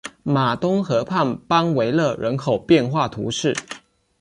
[0.23, 3.55] 马东河畔班维勒人口变化图示